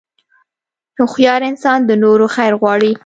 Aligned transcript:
هوښیار 0.97 1.41
انسان 1.51 1.79
د 1.85 1.91
نورو 2.03 2.25
خیر 2.35 2.53
غواړي. 2.61 2.91